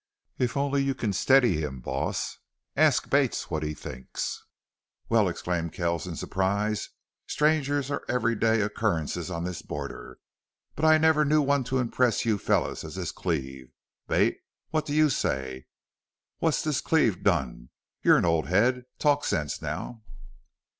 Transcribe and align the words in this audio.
If 0.39 0.57
only 0.57 0.81
you 0.81 0.95
can 0.95 1.13
steady 1.13 1.57
him, 1.61 1.79
boss! 1.79 2.39
Ask 2.75 3.07
Bate 3.11 3.35
what 3.51 3.61
he 3.61 3.75
thinks." 3.75 4.43
"Well!" 5.09 5.29
exclaimed 5.29 5.73
Kells 5.73 6.07
in 6.07 6.15
surprise. 6.15 6.89
"Strangers 7.27 7.91
are 7.91 8.03
everyday 8.09 8.61
occurrences 8.61 9.29
on 9.29 9.43
this 9.43 9.61
border. 9.61 10.17
But 10.75 10.85
I 10.85 10.97
never 10.97 11.23
knew 11.23 11.43
one 11.43 11.63
to 11.65 11.77
impress 11.77 12.25
you 12.25 12.39
fellows 12.39 12.83
as 12.83 12.95
this 12.95 13.11
Cleve.... 13.11 13.75
Bate, 14.07 14.39
what 14.71 14.87
do 14.87 14.93
you 14.95 15.07
say? 15.07 15.67
What's 16.39 16.63
this 16.63 16.81
Cleve 16.81 17.21
done? 17.21 17.69
You're 18.01 18.17
an 18.17 18.25
old 18.25 18.47
head. 18.47 18.85
Talk, 18.97 19.23
sense, 19.23 19.61
now." 19.61 20.01